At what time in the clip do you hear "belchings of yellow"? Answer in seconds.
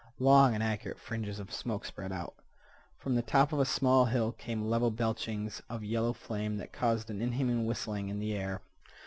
4.89-6.11